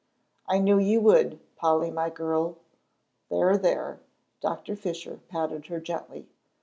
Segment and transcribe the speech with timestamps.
[0.47, 2.57] "I knew you would, Polly my girl.
[3.29, 3.99] There there."
[4.39, 6.27] Doctor Fisher patted her gently.